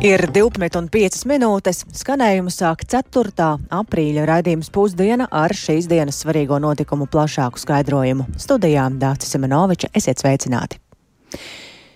[0.00, 1.82] Ir 12,5 minūtes.
[1.92, 3.48] Skanējumu sāk 4.
[3.76, 8.24] aprīļa raidījums pusdiena ar šīs dienas svarīgo notikumu plašāku skaidrojumu.
[8.40, 10.80] Studijā Dācis Semenoviča esiet sveicināti!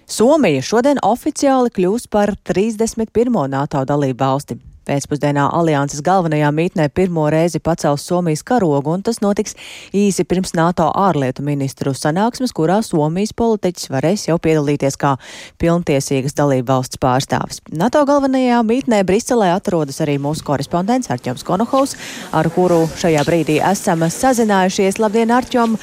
[0.05, 3.33] Somija šodien oficiāli kļūs par 31.
[3.49, 4.61] NATO dalību valsti.
[4.89, 9.57] Pēcpusdienā alianses galvenajā mītnē pirmo reizi pacels Somijas karogu, un tas notiks
[9.97, 15.15] īsi pirms NATO ārlietu ministru sanāksmes, kurā Somijas politiķis varēs jau piedalīties kā
[15.63, 17.63] pilntiesīgas dalību valsts pārstāvis.
[17.73, 21.97] NATO galvenajā mītnē Briselē atrodas arī mūsu korespondents Arķoms Konohaus,
[22.33, 25.01] ar kuru šajā brīdī esam sazinājušies.
[25.01, 25.79] Labdien, Arķom!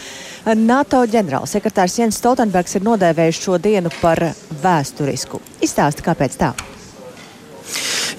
[0.57, 4.23] NATO ģenerālsekretārs Jens Stoltenbergs ir nodēvējis šo dienu par
[4.63, 5.41] vēsturisku.
[5.62, 6.54] Izstāsti, kāpēc tā?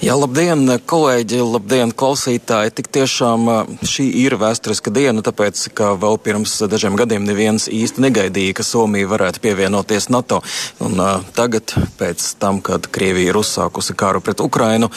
[0.03, 2.73] Jā, labdien, kolēģi, labdien, klausītāji.
[2.75, 3.45] Tik tiešām
[3.87, 9.07] šī ir vēsturiska diena, tāpēc, ka vēl pirms dažiem gadiem neviens īsti negaidīja, ka Somija
[9.07, 10.41] varētu pievienoties NATO.
[10.83, 14.89] Un uh, tagad, pēc tam, kad Krievija ir uzsākusi kāru pret Ukrainu,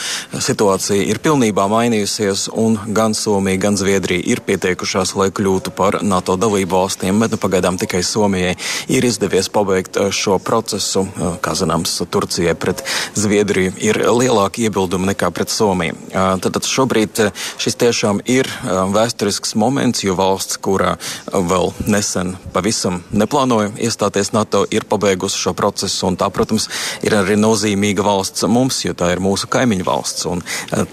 [0.43, 6.35] situācija ir pilnībā mainījusies, un gan Somija, gan Zviedrija ir pieteikušās, lai kļūtu par NATO
[6.35, 8.57] dalību valstīm, bet nu, pagaidām tikai Somijai
[8.91, 11.07] ir izdevies pabeigt šo procesu.
[11.39, 12.83] Kā zināms, Turcijai pret
[13.15, 15.95] Zviedriju ir lielāki iebildumi iebildumi nekā pret Somiju.
[16.41, 20.97] Tad šobrīd šis tiešām ir vēsturisks moments, jo valsts, kurā
[21.31, 26.15] vēl nesen pavisam neplānoja iestāties NATO, ir pabeigusi šo procesu.
[26.17, 26.69] Tā, protams,
[27.03, 30.27] ir arī nozīmīga valsts mums, jo tā ir mūsu kaimiņu valsts.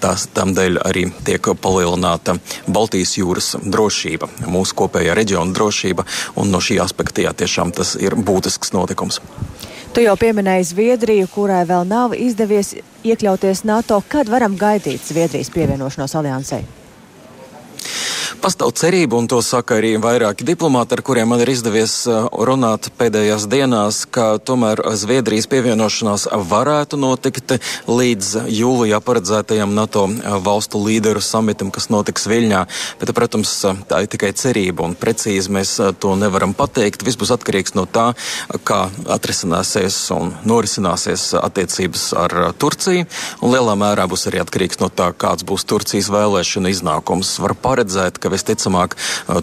[0.01, 6.07] Tās tam dēļ arī tiek palielināta Baltijas jūras drošība, mūsu kopējā reģiona drošība.
[6.45, 9.23] No šī aspekta jā, tiešām tas ir būtisks notikums.
[9.95, 12.73] Tu jau pieminēji Zviedriju, kurai vēl nav izdevies
[13.07, 14.01] iekļauties NATO.
[14.11, 16.65] Kad varam gaidīt Zviedrijas pievienošanos aliansei?
[18.45, 22.91] Pastāv cerība, un to saka arī vairāki diplomāti, ar kuriem man ir izdevies uh, runāt
[22.99, 27.55] pēdējās dienās, ka tomēr Zviedrijas pievienošanās varētu notikt
[27.89, 32.61] līdz jūlijā paredzētajam NATO uh, valstu līderu samitam, kas notiks Viļņā.
[33.01, 33.55] Bet, protams,
[33.89, 35.73] tā ir tikai cerība, un precīzi mēs
[36.05, 37.07] to nevaram pateikt.
[37.09, 38.11] Viss būs atkarīgs no tā,
[38.69, 38.83] kā
[39.17, 43.09] atrisināsies un norisināsies attiecības ar Turciju,
[43.41, 47.39] un lielā mērā būs arī atkarīgs no tā, kāds būs Turcijas vēlēšana iznākums.
[47.41, 48.97] Var paredzēt, ka visticamāk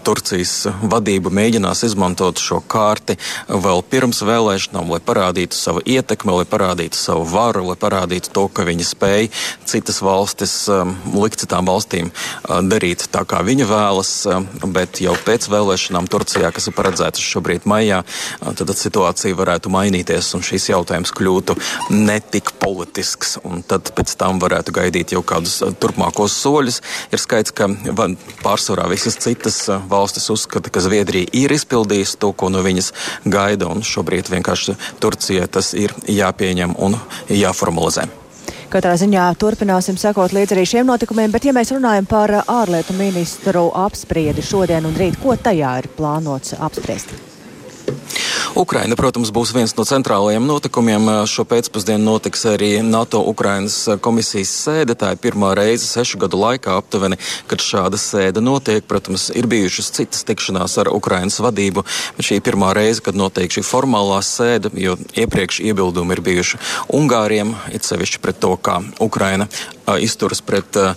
[0.05, 3.17] Turcijas vadība mēģinās izmantot šo kārti
[3.49, 8.65] vēl pirms vēlēšanām, lai parādītu savu ietekmi, lai parādītu savu varu, lai parādītu to, ka
[8.67, 9.29] viņi spēj
[9.71, 10.55] citas valstis
[11.15, 12.11] likt citām valstīm
[12.69, 14.11] darīt tā, kā viņi vēlas,
[14.75, 18.01] bet jau pēc vēlēšanām Turcijā, kas ir paredzētas šobrīd maijā,
[18.41, 21.57] tad situācija varētu mainīties un šīs jautājums kļūtu
[21.93, 23.37] netik politisks.
[23.69, 26.81] Tad pēc tam varētu gaidīt jau kādus turpmākos soļus.
[27.11, 27.69] Ir skaidrs, ka
[28.41, 32.93] pārsvarā pārsvarā visas citas valstis uzskata, ka Zviedrija ir izpildījusi to, ko no viņas
[33.25, 36.95] gaida, un šobrīd vienkārši Turcijai tas ir jāpieņem un
[37.29, 38.07] jāformalizē.
[38.71, 43.67] Katrā ziņā turpināsim sekot līdz arī šiem notikumiem, bet ja mēs runājam par ārlietu ministru
[43.75, 47.30] apspriedi šodien un rīt, ko tajā ir plānots apspriest?
[48.51, 51.05] Ukraina, protams, būs viens no centrālajiem notikumiem.
[51.29, 54.95] Šo pēcpusdienu notiks arī NATO-Ukrainas komisijas sēde.
[54.99, 57.15] Tā ir pirmā reize sešu gadu laikā aptuveni,
[57.47, 58.83] kad šāda sēde notiek.
[58.83, 61.85] Protams, ir bijušas citas tikšanās ar Ukrainas vadību,
[62.17, 66.59] bet šī ir pirmā reize, kad notiek šī formālā sēde, jo iepriekš iebildumi ir bijuši
[66.91, 69.47] Ungāriem, it sevišķi pret to, kā Ukraina
[69.99, 70.93] izturas pret uh,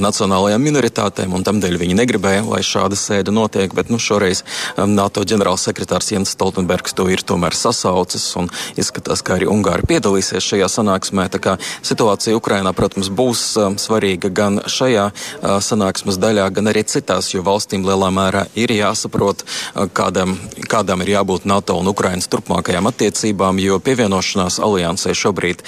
[0.00, 3.74] nacionālajām minoritātēm, un tam dēļ viņi negribēja, lai šāda sēde notiek.
[3.76, 4.44] Bet nu, šoreiz
[4.76, 10.44] um, NATO ģenerālsekretārs Jens Stoltenbergs to ir tomēr sasaucis, un izskatās, ka arī Ungāri piedalīsies
[10.44, 11.28] šajā sanāksmē.
[11.32, 16.84] Tā kā situācija Ukrainā, protams, būs uh, svarīga gan šajā uh, sanāksmes daļā, gan arī
[16.88, 20.38] citās, jo valstīm lielā mērā ir jāsaprot, uh, kādam,
[20.70, 25.64] kādām ir jābūt NATO un Ukrainas turpmākajām attiecībām, jo pievienošanās aliansē šobrīd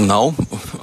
[0.00, 0.32] nav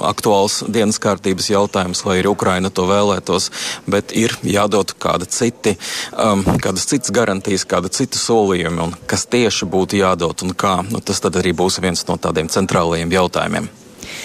[0.03, 3.49] aktuāls dienas kārtības jautājums, lai arī Ukraina to vēlētos,
[3.89, 5.77] bet ir jādod kāda citi,
[6.13, 11.01] um, kādas citas garantijas, kāda cita solījumi, un kas tieši būtu jādod un kā, nu,
[11.01, 13.71] tas tad arī būs viens no tādiem centrālajiem jautājumiem.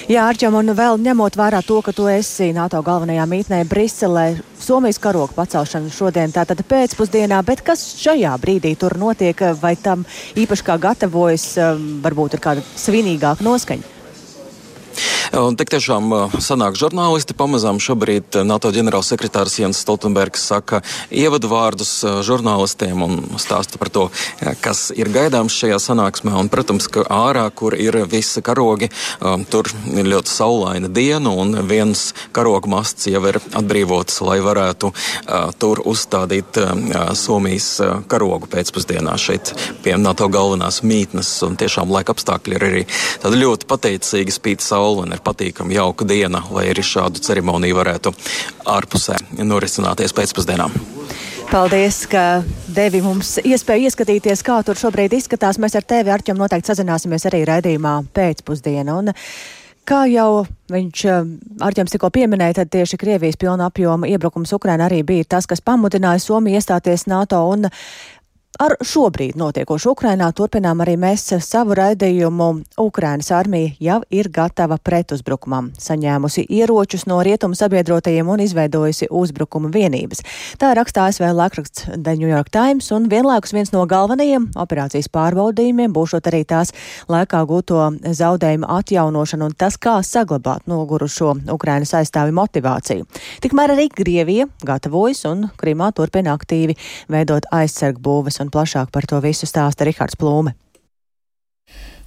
[0.08, 4.98] Jā, Arčam, un vēl ņemot vērā to, ka tu esi NATO galvenajā mītnē Briselē, Somijas
[5.00, 10.06] karoga pacelšana šodien tātad pēcpusdienā, bet kas šajā brīdī tur notiek, vai tam
[10.38, 13.94] īpaši kā gatavojas, um, varbūt ir kāda svinīgāka noskaņa?
[15.36, 16.08] Un tik tiešām
[16.40, 20.80] sanāk žurnālisti pamazām šobrīd NATO ģenerālsekretārs Jens Stoltenbergs saka
[21.12, 21.90] ievadu vārdus
[22.24, 24.06] žurnālistiem un stāsta par to,
[24.64, 26.32] kas ir gaidāms šajā sanāksmē.
[26.40, 28.88] Un, protams, ka ārā, kur ir visi karogi,
[29.52, 34.92] tur ir ļoti saulaina diena un viens karoga masts jau ir atbrīvots, lai varētu
[35.60, 36.56] tur uzstādīt
[37.20, 37.68] Somijas
[38.08, 39.52] karogu pēcpusdienā šeit
[39.84, 41.34] pie NATO galvenās mītnes.
[41.44, 42.82] Un tiešām laika apstākļi ir arī
[43.20, 48.12] tādi ļoti pateicīgi spīt saule un tomēr patīkama jauka diena, lai arī šādu ceremoniju varētu
[48.66, 50.68] ārpusē norisināties pēcpusdienā.
[51.50, 55.58] Paldies, ka devi mums iespēju ieskatīties, kā tur šobrīd izskatās.
[55.58, 58.98] Mēs ar tevi, Arķem, noteikti sazināsimies arī raidījumā pēcpusdienā.
[58.98, 59.14] Un
[59.88, 61.06] kā jau viņš
[61.64, 66.20] Arķems tikko pieminēja, tad tieši Krievijas pilna apjoma iebrukums Ukraina arī bija tas, kas pamudināja
[66.20, 67.40] Somiju iestāties NATO.
[67.48, 67.70] Un
[68.56, 72.46] Ar šobrīd notiekošu Ukrainā turpinām arī mēs savu raidījumu.
[72.80, 80.24] Ukrainas armija jau ir gatava pretuzbrukumam, saņēmusi ieročus no rietumu sabiedrotajiem un izveidojusi uzbrukuma vienības.
[80.58, 85.92] Tā rakstā ASV laikraksts The New York Times un vienlaikus viens no galvenajiem operācijas pārbaudījumiem
[85.94, 86.72] būšot arī tās
[87.06, 93.06] laikā gūto zaudējumu atjaunošanu un tas, kā saglabāt nogurušo Ukrainas aizstāvi motivāciju.
[93.44, 96.74] Tikmēr arī Krievija gatavojas un Krimā turpina aktīvi
[97.12, 98.02] veidot aizsargu
[98.37, 100.53] būves un un plašāk par to visu stāsta Rihards Plūme.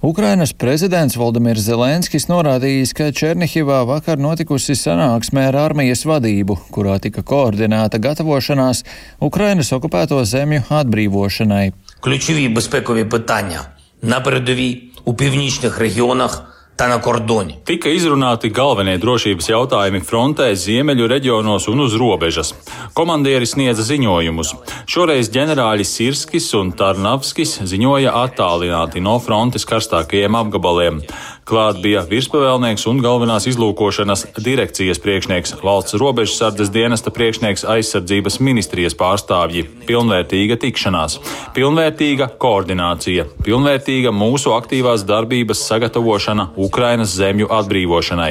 [0.05, 7.23] Ukrainas prezidents Valdemirs Zelenskis norādījis, ka Černihivā vakar notikusi sanāksmē ar armijas vadību, kurā tika
[7.25, 8.83] koordinēta gatavošanās
[9.29, 11.73] Ukrainas okupēto zemju atbrīvošanai.
[11.99, 13.61] Ключові безпекові питання
[14.01, 17.58] на передовій у північних регіонах tā na kordoni.
[17.68, 22.54] Tika izrunāti galvenie drošības jautājumi frontē, ziemeļu reģionos un uz robežas.
[22.96, 24.54] Komandieri sniedza ziņojumus.
[24.90, 31.02] Šoreiz ģenerāļi Sirskis un Tarnavskis ziņoja attālināti no frontes karstākajiem apgabaliem.
[31.42, 39.64] Klāt bija virspavēlnieks un galvenās izlūkošanas direkcijas priekšnieks, valsts robežsardzes dienesta priekšnieks aizsardzības ministrijas pārstāvji.
[39.88, 41.16] Pilnvērtīga tikšanās,
[41.56, 48.30] pilnvērtīga koordinācija, pilnvērtīga mūsu aktīvās darbības sagatavošana Ukrainas zemju atbrīvošanai.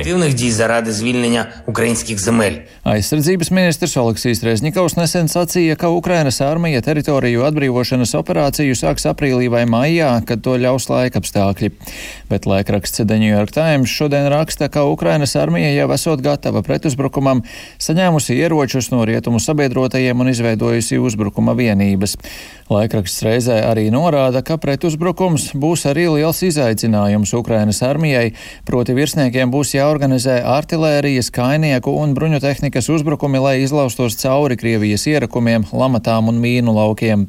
[2.96, 9.68] Aizsardzības ministrs Oleksijas Rezņikovs nesen sacīja, ka Ukrainas armija teritoriju atbrīvošanas operāciju sāks aprīlī vai
[9.68, 11.74] maijā, kad to ļaus laikapstākļi.
[12.32, 17.42] Bet laikraksts The New York Times šodien raksta, ka Ukrainas armija jau esot gatava pretuzbrukumam,
[17.82, 22.18] saņēmusi ieročus no rietumu sabiedrotajiem un izveidojusi uzbrukuma vienības.
[22.72, 28.32] Laikraksts reizē arī norāda, ka pretuzbrukums būs arī liels izaicinājums Ukrainas armijai,
[28.68, 36.32] proti virsniekiem būs jāorganizē artilērijas, kainieku un bruņotehnikas uzbrukumi, lai izlaustos cauri Krievijas ierakumiem, lamatām
[36.32, 37.28] un mīnu laukiem.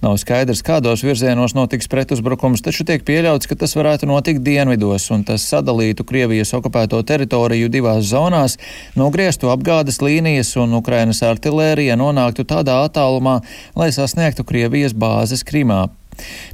[0.00, 5.24] Nav skaidrs, kādos virzienos notiks pretuzbrukums, taču tiek pieļauts, ka tas varētu notikt dienvidos un
[5.28, 8.58] tas sadalītu Krievijas okupēto teritoriju divās zonās,
[8.98, 13.40] nogrieztu apgādes līnijas un Ukrainas artilērija nonāktu tādā attālumā,
[13.78, 15.86] lai sasniegtu Krievijas bāzes Krimā.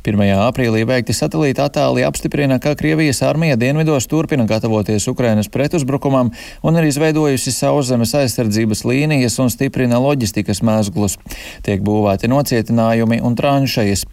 [0.04, 0.22] 1.
[0.46, 6.30] aprīlī veikti satelīta attēli apstiprina, ka Krievijas armija dienvidos turpina gatavoties Ukrainas pretuzbrukumam
[6.62, 11.18] un ir izveidojusi sauszemes aizsardzības līnijas un stiprina loģistikas mēzglus.
[11.64, 14.06] Tiek būvēti nocietinājumi un tranšejas.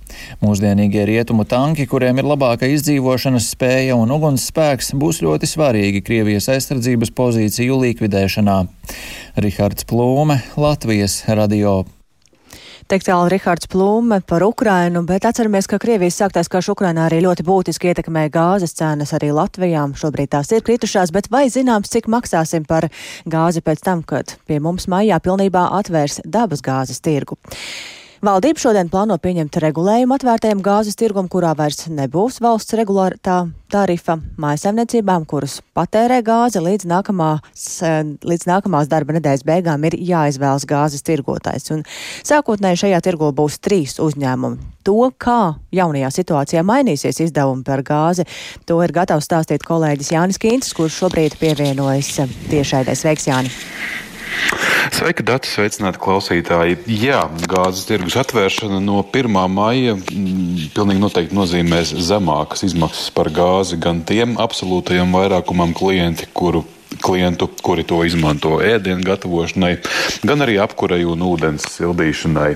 [0.43, 6.49] Mūsdienīgie rietumu tanki, kuriem ir labāka izdzīvošanas spēja un uguns spēks, būs ļoti svarīgi Krievijas
[6.55, 8.59] aizsardzības pozīciju likvidēšanā.
[9.41, 11.81] Rihards Plūme, Latvijas radio.
[12.91, 17.45] Teikt tālu Rihards Plūme par Ukrainu, bet atceramies, ka Krievijas sāktais karš Ukrainā arī ļoti
[17.47, 19.93] būtiski ietekmē gāzes cenas arī Latvijām.
[19.95, 22.89] Šobrīd tās ir kritušās, bet vai zināms, cik maksāsim par
[23.23, 27.39] gāzi pēc tam, kad pie mums maijā pilnībā atvērs dabas gāzes tirgu?
[28.21, 33.39] Valdība šodien plāno pieņemt regulējumu atvērtajam gāzes tirgum, kurā vairs nebūs valsts regulārā
[33.73, 37.63] tarifa mājasemniecībām, kuras patērē gāzi līdz nākamās,
[38.21, 41.71] līdz nākamās darba nedēļas beigām ir jāizvēlas gāzes tirgotājs.
[41.73, 41.81] Un
[42.21, 44.69] sākotnēji šajā tirgo būs trīs uzņēmumi.
[44.85, 48.27] To, kā jaunajā situācijā mainīsies izdevumi par gāzi,
[48.69, 52.13] to ir gatavs stāstīt kolēģis Jānis Kīncis, kurš šobrīd pievienojas
[52.53, 52.93] tiešraidē.
[53.01, 54.69] Sveiks, Jāni!
[54.89, 56.79] Sveika, dati, sveicināti klausītāji.
[57.03, 59.29] Jā, gāzes tirgus atvēršana no 1.
[59.53, 66.63] maija mm, pilnīgi noteikti nozīmēs zemākas izmaksas par gāzi gan tiem absolūtajam vairākumam klienti, kuru
[67.03, 69.73] klientu, kuri to izmanto ēdienu gatavošanai,
[70.27, 72.53] gan arī apkurei un ūdens sildīšanai.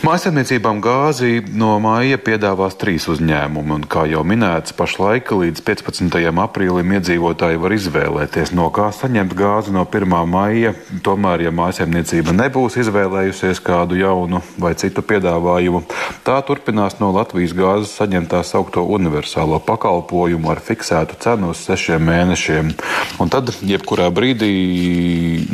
[0.00, 6.14] Mājasemniecībām gāzi no māja piedāvās trīs uzņēmumi, un, kā jau minēts, pašlaik līdz 15.
[6.40, 10.14] aprīlim iedzīvotāji var izvēlēties, no kā saņemt gāzi no 1.
[10.24, 10.72] maija.
[11.04, 15.82] Tomēr, ja mājasemniecība nebūs izvēlējusies kādu jaunu vai citu piedāvājumu,
[16.24, 22.08] tā turpinās no Latvijas gāzes saņemt tā saukto universālo pakalpojumu ar fiksētu cenu uz sešiem
[22.08, 22.72] mēnešiem.
[23.20, 24.50] Un tad, jebkurā brīdī,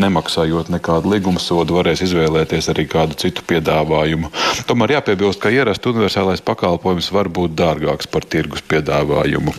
[0.00, 4.30] nemaksājot nekādu līguma sodu, varēs izvēlēties arī kādu citu piedāvājumu.
[4.68, 9.54] Tomēr jāpiebilst, ka ierasts universālais pakalpojums var būt dārgāks par tirgus piedāvājumu.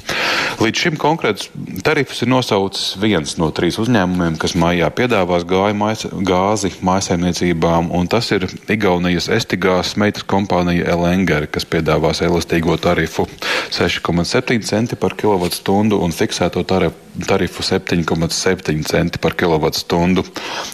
[0.61, 1.49] Līdz šim konkrēts
[1.85, 8.47] tarifs ir nosaucis viens no trīs uzņēmumiem, kas maijā piedāvās gāzi mājsaimniecībām, un tas ir
[8.73, 13.27] Igaunijas Estigās meitas kompānija Elenger, kas piedāvās elastīgo tarifu
[13.73, 20.25] 6,7 centi par kilovatstundu un fiksēto tarifu tarifu 7,7 centi par kilovatstundu.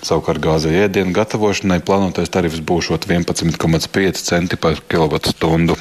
[0.03, 5.77] Savukārt gāzei ēdienu gatavošanai plānotais tarifs būšot 11,5 centi par kilovatstundu.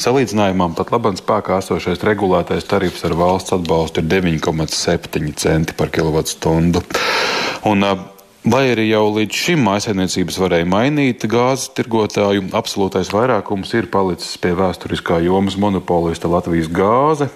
[0.00, 6.80] Salīdzinājumā pat labāk spēkā esošais regulētais tarifs ar valsts atbalstu ir 9,7 centi par kilovatstundu.
[7.68, 7.84] Un,
[8.42, 14.50] Lai arī jau līdz šim maisaimniecības varēja mainīt gāzes tirgotāju, absolūtais vairākums ir palicis pie
[14.58, 17.28] vēsturiskā jomas monopolista Latvijas gāze,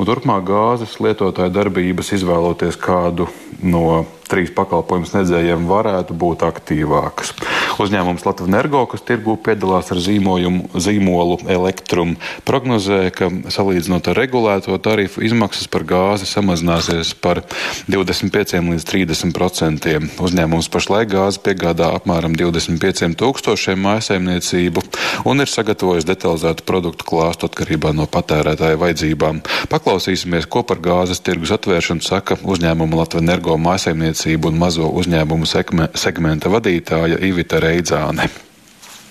[0.00, 3.28] un turpmāk gāzes lietotāja darbības izvēloties kādu
[3.60, 7.34] no trīs pakalpojumu sniedzējiem varētu būt aktīvākas.
[7.82, 12.14] Uzņēmums Latvijas Energo, kas tirgū piedalās ar zīmolu Elektrum,
[12.46, 17.42] prognozē, ka salīdzinot ar regulēto tarifu, izmaksas par gāzi samazināsies par
[17.90, 20.08] 25 līdz 30 procentiem.
[20.22, 24.84] Uzņēmums pašlaik gāzi piegādā apmēram 25 tūkstošiem mājasemniecību
[25.28, 29.42] un ir sagatavojis detalizētu produktu klāstu atkarībā no patērētāja vajadzībām.
[29.72, 35.46] Paklausīsimies, ko par gāzes tirgus atvēršanu saka uzņēmuma Latvijas Energo mājasemniecība rūpniecību un mazo uzņēmumu
[35.94, 38.28] segmenta vadītāja Ivita Reidzāne.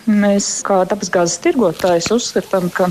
[0.05, 2.89] Mēs, kā dabasgāzes tirgotājs, uzskatām, ka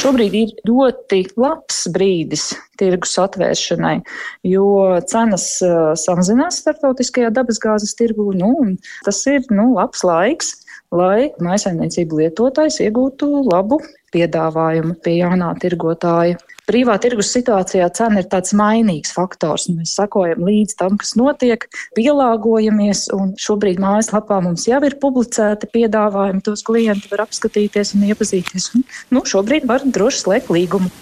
[0.00, 4.00] šobrīd ir ļoti labs brīdis tirgus atvēršanai,
[4.42, 5.60] jo cenas
[6.02, 8.32] samazinās starptautiskajā dabasgāzes tirgū.
[8.34, 10.56] Nu, tas ir nu, labs laiks,
[10.90, 13.78] lai maisaimniecību lietotājs iegūtu labu
[14.10, 16.38] piedāvājumu pie jaunā tirgotāja
[16.68, 19.68] brīvā tirgus situācijā cena ir tāds mainīgs faktors.
[19.72, 21.66] Mēs sakojam līdz tam, kas notiek,
[21.98, 28.72] pielāgojamies, un šobrīd mājaslapā mums jau ir publicēti piedāvājumi, tos klienti var apskatīties un iepazīties.
[28.76, 30.92] Un, nu, šobrīd var droši slēgt līgumu.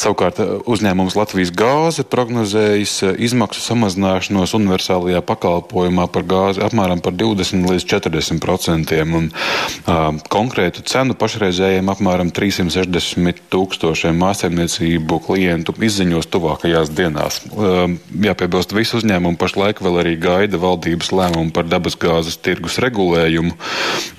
[0.00, 7.16] Savukārt eh, uzņēmums Latvijas gāze prognozējis eh, izmaksu samazināšanos universālajā pakalpojumā par gāzi apmēram par
[7.18, 16.28] 20 līdz 40 procentiem un uh, konkrētu cenu pašreizējiem apmēram 360 tūkstošiem mājasemniecību klientu izziņos
[16.32, 17.40] tuvākajās dienās.
[17.52, 23.54] Uh, jāpiebilst, visi uzņēmumi pašlaik vēl arī gaida valdības lēmumu par dabasgāzes tirgus regulējumu.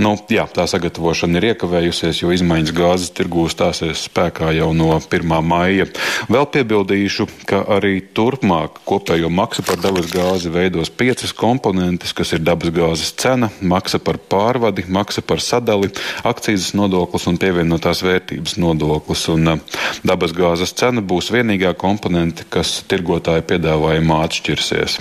[0.03, 5.33] Nu, jā, tā sagatavošana ir iekavējusies, jo izmaiņas gāzes tirgū stāsies spēkā jau no 1.
[5.43, 5.87] māja maija.
[6.31, 13.13] Vēl piebildīšu, ka arī turpmāk kopējo maksu par dabasgāzi veidos piecas komponentes, kas ir dabasgāzes
[13.19, 15.91] cena, maksa par pārvadi, maksa par sadali,
[16.27, 19.27] akcijas nodoklis un pievienotās vērtības nodoklis.
[19.33, 19.59] Un
[20.07, 24.99] dabasgāzes cena būs vienīgā komponente, kas tirgotāja piedāvājumā atšķirsies.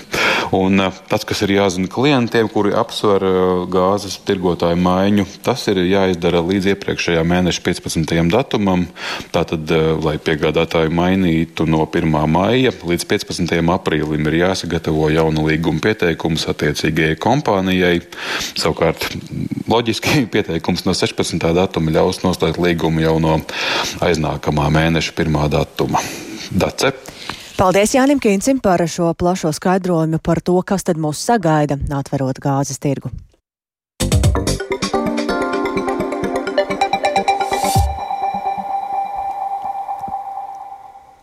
[0.53, 3.25] Un tas, kas ir jāzina klientiem, kuri apsver
[3.73, 8.15] gāzes tirgotāju maiņu, tas ir jāizdara līdz iepriekšējā mēneša 15.
[8.33, 8.87] datumam.
[9.33, 9.71] Tātad,
[10.03, 12.09] lai piegādātu piegādātāju mainītu no 1.
[12.29, 13.53] maija līdz 15.
[13.75, 18.03] aprīlim ir jāsagatavo jauna līguma pieteikums attiecīgajai kompānijai.
[18.59, 19.09] Savukārt,
[19.71, 21.39] loģiski pieteikums no 16.
[21.57, 23.41] datuma ļaus noslēgt līgumu jau no
[24.03, 25.41] aiznākamā mēneša 1.
[25.53, 26.03] datuma.
[26.51, 26.93] Dace.
[27.53, 32.81] Paldies Jānim Kīncim par šo plašo skaidrojumu par to, kas tad mūs sagaida, atverot gāzes
[32.81, 33.13] tirgu.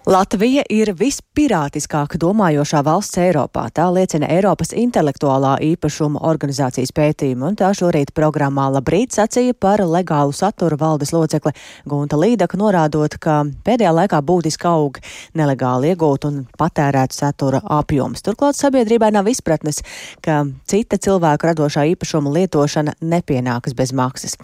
[0.10, 3.68] Latvija ir vispirātiskāk domājošā valsts Eiropā.
[3.70, 10.34] Tā liecina Eiropas intelektuālā īpašuma organizācijas pētījumi, un tā šorīt programmā Labrīt sacīja par legālu
[10.34, 11.54] satura valdes locekli
[11.86, 14.98] Gunta Līdaka, norādot, ka pēdējā laikā būtiski aug
[15.38, 18.26] nelegāli iegūt un patērēt satura apjoms.
[18.26, 19.84] Turklāt sabiedrībai nav izpratnes,
[20.26, 24.40] ka cita cilvēku radošā īpašuma lietošana nepienākas bez maksas.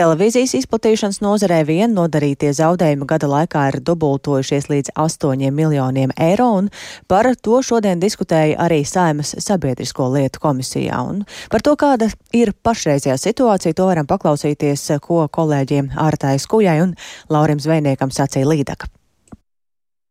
[0.00, 6.70] Televīzijas izplatīšanas nozarē vien nodarītie zaudējumi gada laikā ir dubultojušies līdz 8 miljoniem eiro, un
[7.08, 11.00] par to šodien diskutēja arī Saimas sabiedrisko lietu komisijā.
[11.02, 16.96] Un par to, kāda ir pašreizējā situācija, to varam paklausīties, ko kolēģiem Ārtai Skujai un
[17.30, 18.99] Laurim Zvejniekam sacīja Līdaka.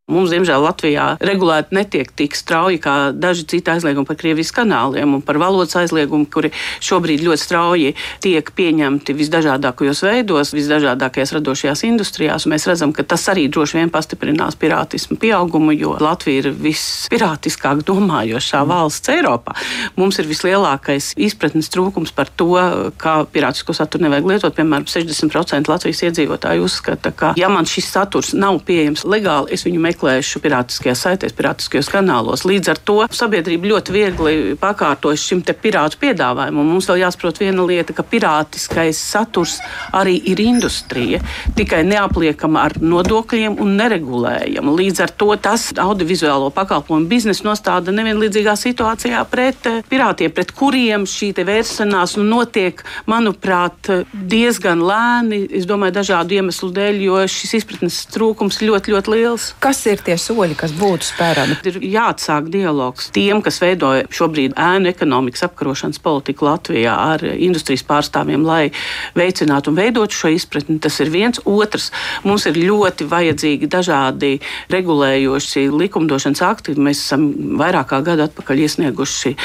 [0.10, 5.22] Mums, diemžēl, Latvijā regulēti netiek tik strauji kā daži citi aizliegumi par Krievijas kanāliem un
[5.22, 6.50] par valodas aizliegumu, kuri
[6.82, 7.92] šobrīd ļoti strauji
[8.24, 12.48] tiek pieņemti visdažādākajos veidos, visdažādākajās radošajās industrijās.
[12.50, 18.64] Mēs redzam, ka tas arī droši vien pastiprinās pirātismu pieaugumu, jo Latvija ir vispirātiskāk domājošā
[18.66, 19.54] valsts Eiropā.
[20.00, 22.58] Mums ir vislielākais izpratnes trūkums par to,
[22.98, 24.58] kā pirātisko saturu nevajag lietot.
[24.58, 29.86] Piemēram, 60% Latvijas iedzīvotāji uzskata, ka, ja man šis saturs nav pieejams legāli, es viņu
[29.86, 32.46] meklēju meklējuši pirātiskajās saitēs, pirātiskajos kanālos.
[32.48, 36.68] Līdz ar to sabiedrība ļoti viegli pakārtojas šim pirātu piedāvājumam.
[36.74, 39.60] Mums vēl jāsaprot viena lieta, ka pirātiskais saturs
[39.96, 41.20] arī ir industrija,
[41.58, 44.76] tikai neapliekama ar nodokļiem un neregulējama.
[44.80, 51.08] Līdz ar to tas audiovizuālo pakalpojumu biznesu nostāda nevienlīdzīgā situācijā pret eh, pirātiem, pret kuriem
[51.10, 55.44] šī vēršanās nu, notiek, manuprāt, diezgan lēni.
[55.60, 59.50] Es domāju, dažādu iemeslu dēļ, jo šis izpratnes trūkums ļoti, ļoti liels.
[59.64, 61.58] Kas ir tie soļi, kas būtu spērami?
[61.70, 68.46] Ir jāatsāk dialogs tiem, kas veido šobrīd ēnu ekonomikas apkarošanas politiku Latvijā ar industrijas pārstāvjiem,
[68.46, 68.72] lai
[69.18, 70.80] veicinātu un veidotu šo izpratni.
[70.82, 71.42] Tas ir viens.
[71.50, 71.90] Otrs,
[72.24, 74.36] mums ir ļoti vajadzīgi dažādi
[74.72, 76.78] regulējoši likumdošanas akti.
[76.80, 77.28] Mēs esam
[77.60, 79.36] vairāk kā gadu atpakaļ iesnieguši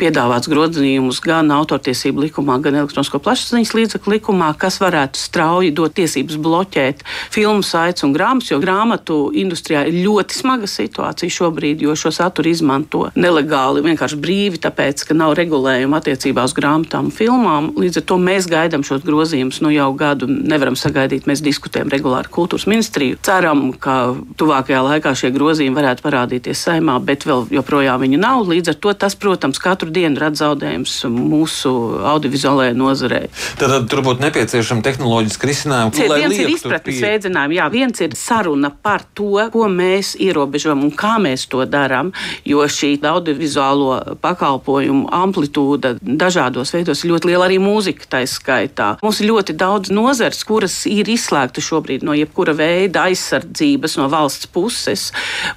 [0.00, 6.38] piedāvāts grozījumus gan autortiesību likumā, gan elektronisko plašsaziņas līdzekļu likumā, kas varētu strauji dot tiesības
[6.40, 12.12] bloķēt filmu saites un grāmatas, jo grāmatu industrijā ir ļoti smaga situācija šobrīd, jo šo
[12.14, 17.70] saturu izmanto nelegāli, vienkārši brīvi, tāpēc, ka nav regulējuma attiecībā uz grāmatām un filmām.
[17.80, 20.28] Līdz ar to mēs gaidām šos grozījumus nu jau gadu.
[20.30, 23.18] Nevaram sagaidīt, mēs diskutējam regulāri ar kultūras ministriju.
[23.26, 28.44] Ceram, ka tuvākajā laikā šie grozījumi varētu parādīties saimā, bet vēl joprojām viņi nav.
[28.50, 31.72] Līdz ar to tas, protams, katru dienu rada zaudējumus mūsu
[32.12, 33.26] audiovizuālajai nozarei.
[33.60, 36.08] Tad, tad tur būtu nepieciešama tehnoloģiska risinājuma.
[36.20, 41.16] Viens ir izpratnes veicinājumi, jā, viens ir saruna par to, ko mēs ierobežojam un kā
[41.22, 42.12] mēs to darām,
[42.44, 48.90] jo šī audiovizuālo pakalpojumu amplitūda dažādos veidos ir ļoti liela arī mūzika taiskaitā.
[49.02, 54.50] Mums ir ļoti daudz nozars, kuras ir izslēgta šobrīd no jebkura veida aizsardzības no valsts
[54.50, 55.10] puses.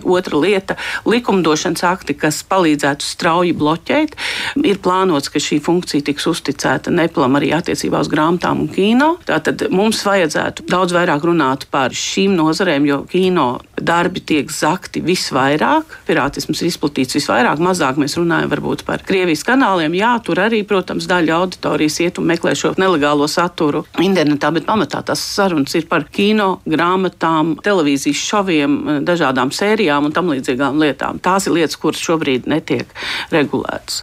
[0.04, 0.78] Otra lieta-
[1.14, 4.18] likumdošanas akti, kas palīdzētu strauji bloķēt.
[4.64, 9.18] Ir plānots, ka šī funkcija tiks uzticēta neplam arī attiecībā uz grāmatām un kino.
[9.26, 13.60] Tātad mums vajadzētu daudz vairāk runāt par šīm nozarēm, jo kino
[14.04, 19.96] darbi tiek zakti visvairāk, pirātisms ir izplatīts visvairāk, mazāk mēs runājam varbūt par Krievijas kanāliem.
[19.96, 25.04] Jā, tur arī, protams, daļa auditorijas iet un meklē šo nelegālo saturu internetā, bet pamatā
[25.08, 31.22] tas sarunas ir par kino, grāmatām, televīzijas šoviem, dažādām sērijām un tam līdzīgām lietām.
[31.24, 32.92] Tās ir lietas, kuras šobrīd netiek
[33.32, 34.02] regulētas.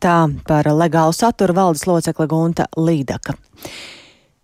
[0.00, 3.36] Tā par legālu saturu valdes locekla Gunta Līdaka.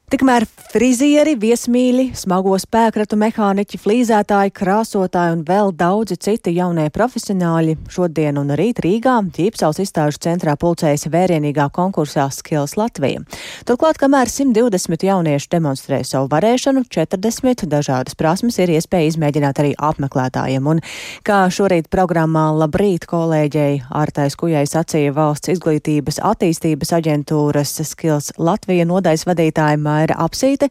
[0.07, 8.39] Tikmēr frizieri, viesmīļi, smago spēkratu mehāniķi, flīzētāji, krāsotāji un vēl daudzi citi jaunie profesionāļi šodien
[8.39, 13.25] un rīt Rīgā ķīpsals izstāžu centrā pulcējas vērienīgā konkursā Skills Latvija.
[13.67, 20.71] Turklāt, kamēr 120 jaunieši demonstrē savu varēšanu, 40 dažādas prasmes ir iespēja izmēģināt arī apmeklētājiem.
[20.71, 20.85] Un,
[21.27, 29.27] kā šorīt programmā Labrīt kolēģei Ārtais Kujai sacīja valsts izglītības attīstības aģentūras Skills Latvija nodaļas
[29.33, 30.69] vadītāja Maira Apsīte.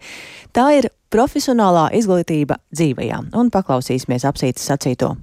[0.56, 5.16] Tā ir profesionālā izglītība dzīvajā, un paklausīsimies Apsītes sacīto.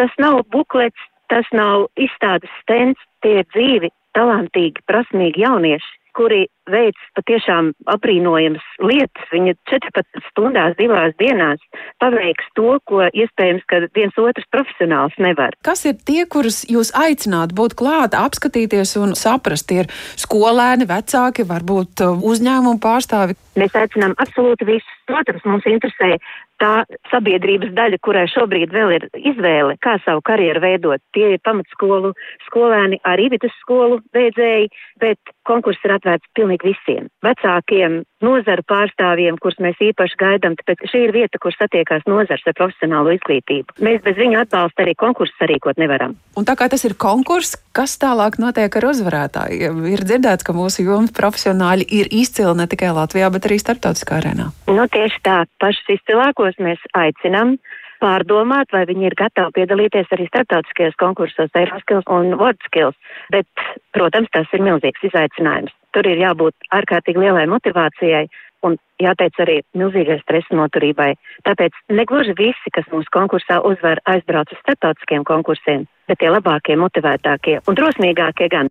[0.00, 7.08] Tas nav buklets, tas nav izstādes stends, tie ir dzīvi, talantīgi, prasmīgi jaunieši, kuri veids
[7.18, 9.28] patiešām aprīnojamas lietas.
[9.32, 11.62] Viņa 14 stundās, divās dienās
[12.02, 15.56] paveiks to, ko iespējams, ka viens otrs profesionāls nevar.
[15.66, 19.68] Kas ir tie, kurus jūs aicināt būt klāt, apskatīties un saprast?
[19.70, 23.38] Tie ir skolēni, vecāki, varbūt uh, uzņēmumu pārstāvi.
[23.60, 24.98] Mēs aicinām absolūti visus.
[25.10, 26.14] Protams, mums interesē
[26.62, 31.02] tā sabiedrības daļa, kurai šobrīd vēl ir izvēle, kā savu karjeru veidot.
[31.16, 32.12] Tie ir pamatskolu
[32.46, 34.70] skolēni, arī vidusskolu beidzēji,
[35.02, 37.08] bet konkurss ir atvērts pilnīgi pilnīgi visiem.
[37.22, 42.54] Vecākiem, nozaru pārstāvjiem, kurus mēs īpaši gaidām, tāpēc šī ir vieta, kur satiekās nozars ar
[42.54, 43.78] profesionālu izglītību.
[43.80, 46.16] Mēs bez viņu atbalsta arī konkursu sarīkot nevaram.
[46.36, 49.84] Un tā kā tas ir konkurss, kas tālāk notiek ar uzvarētājiem?
[49.92, 54.50] Ir dzirdēts, ka mūsu jomas profesionāļi ir izcili ne tikai Latvijā, bet arī starptautiskā arēnā.
[54.70, 57.58] Nu, tieši tā, pašus izcilākos mēs aicinām
[58.02, 62.98] pārdomāt, vai viņi ir gatavi piedalīties arī starptautiskajos konkursos, Eiroskills un Wordskills.
[63.30, 63.46] Bet,
[63.94, 65.70] protams, tas ir milzīgs izaicinājums.
[65.92, 68.26] Tur ir jābūt ārkārtīgi lielai motivācijai
[68.66, 71.12] un jāteic arī milzīgai stresa noturībai.
[71.48, 77.60] Tāpēc negluži visi, kas mūsu konkursā uzvar, aizbrauc uz starptautiskiem konkursiem, bet tie labākie, motivētākie
[77.66, 78.70] un drosmīgākie gan.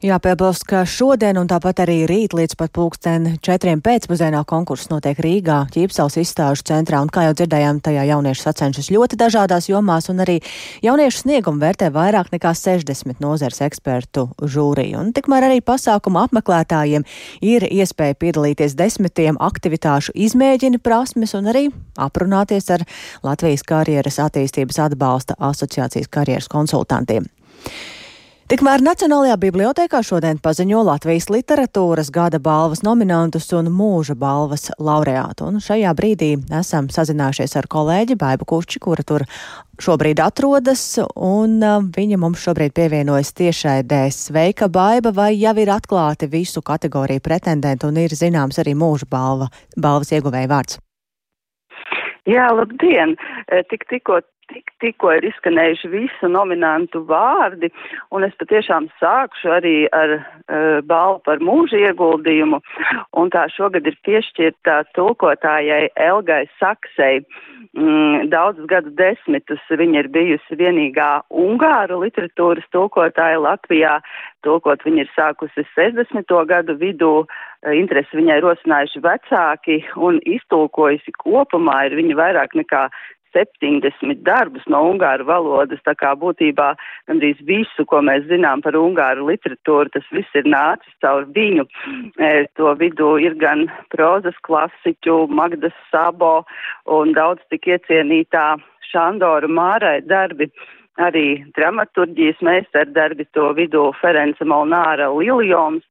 [0.00, 5.58] Jāpiebilst, ka šodien un tāpat arī rīt līdz pat pulksten četriem pēcpusdienā konkurss notiek Rīgā,
[5.74, 10.38] Ķīpsals izstāžu centrā, un kā jau dzirdējām, tajā jaunieši sacenšas ļoti dažādās jomās, un arī
[10.80, 15.04] jauniešu sniegumu vērtē vairāk nekā 60 nozars ekspertu žūrija.
[15.04, 17.04] Un tikmēr arī pasākuma apmeklētājiem
[17.44, 21.66] ir iespēja piedalīties desmitiem aktivitāšu izmēģini prasmes un arī
[22.00, 22.88] aprunāties ar
[23.20, 27.28] Latvijas karjeras attīstības atbalsta asociācijas karjeras konsultantiem.
[28.50, 35.46] Tikmēr Nacionālajā bibliotekā šodien paziņo Latvijas literatūras gada balvas nominantus un mūža balvas laureātu.
[35.46, 39.22] Un šajā brīdī esam sazinājušies ar kolēģi Baibu Kušķi, kura tur
[39.78, 40.82] šobrīd atrodas,
[41.14, 44.10] un uh, viņa mums šobrīd pievienojas tiešai dēļ.
[44.18, 49.46] Sveika, Baiba, vai jau ir atklāti visu kategoriju pretendentu un ir zināms arī mūža balva,
[49.78, 50.82] balvas ieguvēja vārds?
[52.26, 53.14] Jā, labdien!
[53.70, 57.70] Tik tikko tik, tikko ir izskanējuši visu nominantu vārdi,
[58.14, 62.60] un es patiešām sākšu arī ar uh, balvu par mūža ieguldījumu,
[63.20, 67.22] un tā šogad ir piešķirta tulkotājai Elgai Saksei.
[67.76, 74.00] Mm, daudzus gadu desmitus viņa ir bijusi vienīgā ungāru literatūras tulkotāja Latvijā.
[74.42, 76.34] Tulkot viņa ir sākusi 60.
[76.50, 77.12] gadu vidū,
[77.60, 82.86] Eh, interesi viņai rosinājuši vecāki un iztulkojusi kopumā ir viņa vairāk nekā
[83.36, 86.72] 70 darbus no ungāru valodas, tā kā būtībā
[87.10, 91.66] gandrīz visu, ko mēs zinām par ungāru literatūru, tas viss ir nācis caur viņu.
[92.18, 96.40] E, to vidū ir gan prozas klasiķu, Magdas Sabo
[96.86, 98.58] un daudz tik iecienītā
[98.90, 100.50] Šandora Mārai darbi.
[101.00, 105.86] Arī dramaturģijas meistardarbi to vidū Ference Molnāra Liljons,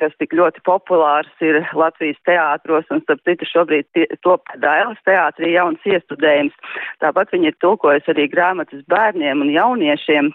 [0.00, 5.84] kas tik ļoti populārs ir Latvijas teātros, un starp citu šobrīd top Dailas teātrī jauns
[5.88, 6.56] iestudējums.
[7.04, 10.32] Tāpat viņi ir tulkojusi arī grāmatas bērniem un jauniešiem.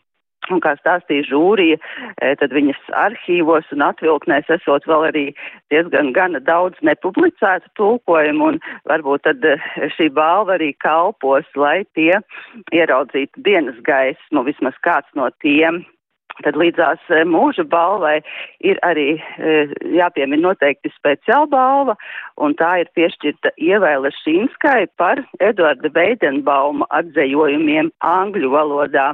[0.50, 1.76] Un kā stāstīja žūrija,
[2.24, 5.26] e, tad viņas arhīvos un atvilknēs esot vēl arī
[5.70, 8.58] diezgan gana daudz nepublicētu tulkojumu, un
[8.90, 9.60] varbūt tad e,
[9.98, 12.18] šī balva arī kalpos, lai tie
[12.74, 15.84] ieraudzītu dienas gaismu, vismaz kāds no tiem
[16.46, 18.20] Tad līdzās eh, mūža balvai
[18.64, 21.98] ir arī eh, jāpiemina noteikti speciāla balva,
[22.40, 29.12] un tā ir piešķirta Ievēle Šīnskai par Eduarda Veidenbauma atzējojumiem angļu valodā.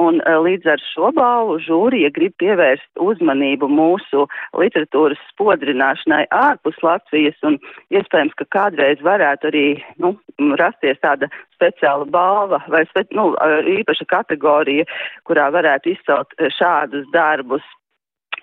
[0.00, 4.26] Un e, līdz ar šo balvu žūrija grib pievērst uzmanību mūsu
[4.60, 7.56] literatūras spodrināšanai ārpus Latvijas, un
[7.94, 9.66] iespējams, ka kādreiz varētu arī
[10.02, 10.12] nu,
[10.60, 13.30] rasties tāda speciāla balva vai spe, nu,
[13.78, 14.84] īpaša kategorija,
[15.24, 17.64] kurā varētu izcelt šādus darbus.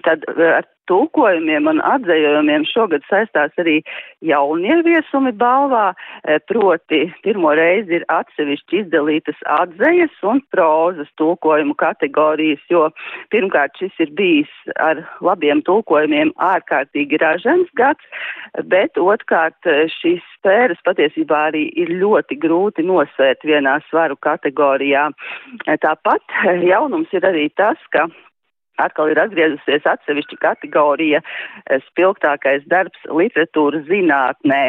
[0.04, 3.80] Tad ar tulkojumiem un atzējumiem šogad saistās arī
[4.26, 12.64] jaunie viesumi balvā, e, proti pirmo reizi ir atsevišķi izdalītas atzejas un prozas tulkojumu kategorijas,
[12.72, 12.90] jo
[13.34, 18.04] pirmkārt šis ir bijis ar labiem tulkojumiem ārkārtīgi ražens gads,
[18.72, 25.10] bet otrkārt e, šīs sfēras patiesībā arī ir ļoti grūti nosvērt vienā svaru kategorijā.
[25.84, 28.08] Tāpat jaunums ir arī tas, ka
[28.82, 34.62] atkal ir atgriezusies atsevišķa kategorija eh, spilgtākais darbs literatūras zinātnē,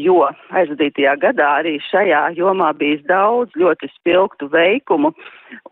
[0.00, 0.22] jo
[0.56, 5.12] aizvadītajā gadā arī šajā jomā bijis daudz ļoti spilgtu veikumu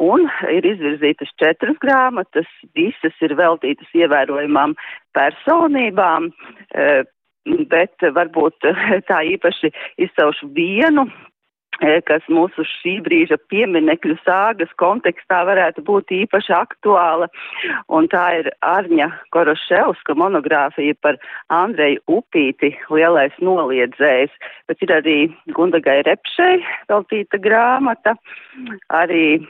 [0.02, 4.76] un ir izvirzītas četras grāmatas, visas ir veltītas ievērojumām
[5.16, 6.32] personībām.
[6.74, 7.02] Eh,
[7.44, 8.64] bet varbūt
[9.10, 9.68] tā īpaši
[10.06, 11.04] izcaušu vienu
[11.80, 17.28] kas mūsu šī brīža pieminekļu sāgas kontekstā varētu būt īpaši aktuāla.
[17.88, 24.30] Un tā ir Arņa Koroševska monogrāfija par Andreju Upīti, lielais noliedzējs.
[24.68, 25.18] Bet ir arī
[25.56, 28.14] Gundagai Repšei veltīta grāmata,
[28.88, 29.42] arī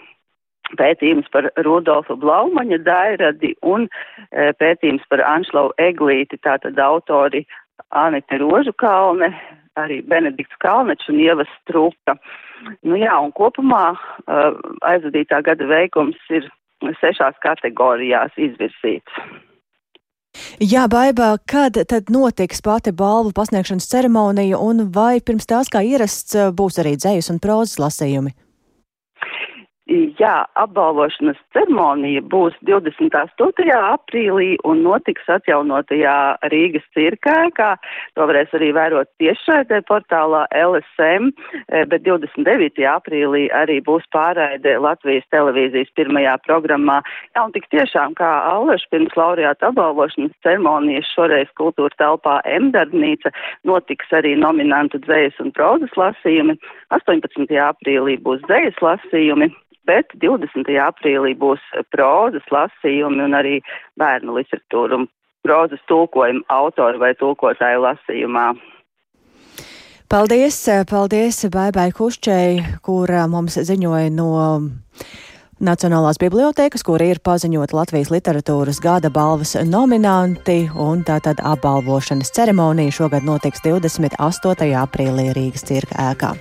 [0.79, 7.45] pētījums par Rudolfa Blaumaņa dairadi un e, pētījums par Anšlau Eglīti, tātad autori
[7.91, 9.31] Anita Rožukalne,
[9.81, 12.17] arī Benedikts Kalnečs un Ievas Struka.
[12.87, 16.47] Nu jā, un kopumā uh, aizvadītā gada veikums ir
[17.01, 19.25] sešās kategorijās izvirsīts.
[20.59, 26.35] Jā, Baiba, kad tad notiks pati balvu pasniegšanas ceremonija un vai pirms tās kā ierasts
[26.59, 28.35] būs arī dzējas un prozas lasījumi?
[29.85, 33.67] Jā, apbalvošanas ceremonija būs 28.
[33.77, 36.15] aprīlī un notiks atjaunotajā
[36.49, 37.67] Rīgas cirkēkā.
[38.17, 41.29] To varēs arī vērot tiešraidē portālā LSM,
[41.69, 42.81] eh, bet 29.
[42.89, 47.03] aprīlī arī būs pārraide Latvijas televīzijas pirmajā programmā.
[47.37, 54.09] Jā, un tik tiešām kā Allaš pirms laureāta apbalvošanas ceremonijas šoreiz kultūra telpā Emdarbnīca notiks
[54.17, 56.57] arī nominantu dzējas un prozas lasījumi.
[56.89, 57.53] 18.
[57.69, 59.53] aprīlī būs dzējas lasījumi
[59.89, 60.71] bet 20.
[60.87, 61.63] aprīlī būs
[61.95, 63.59] prozas lasījumi un arī
[64.01, 65.09] bērnu literatūra un
[65.45, 68.47] prozas tulkojuma autori vai tulkotāju lasījumā.
[70.09, 70.57] Paldies,
[70.91, 74.31] paldies Baibai Kušķei, kur mums ziņoja no
[75.65, 83.25] Nacionālās bibliotēkas, kur ir paziņota Latvijas literatūras gada balvas nominanti, un tātad apbalvošanas ceremonija šogad
[83.25, 84.69] notiks 28.
[84.83, 86.35] aprīlī Rīgas cirka ēkā.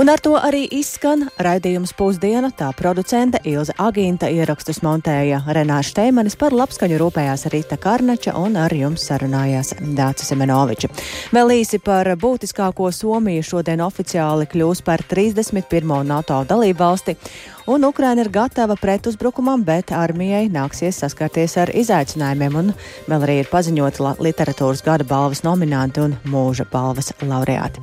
[0.00, 6.38] Un ar to arī izskan raidījums pusdiena, tā producente Ilza Agīnta ierakstus montēja Renāša Steimanis
[6.40, 10.88] par labskaņu rūpējās Rita Karnača un ar jums sarunājās Dācis Semenoviča.
[11.36, 15.92] Vēl īsi par būtiskāko Somiju šodien oficiāli kļūs par 31.
[16.08, 17.20] NATO dalību valsti
[17.66, 22.74] un Ukraina ir gatava pretuzbrukumam, bet armijai nāksies saskarties ar izaicinājumiem, un
[23.08, 27.82] vēl arī ir paziņota literatūras gada balvas nominanti un mūža balvas laureāti.